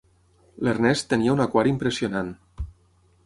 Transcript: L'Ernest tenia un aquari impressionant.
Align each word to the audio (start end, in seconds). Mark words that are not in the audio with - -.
L'Ernest 0.67 1.09
tenia 1.11 1.35
un 1.37 1.45
aquari 1.45 1.73
impressionant. 1.75 2.35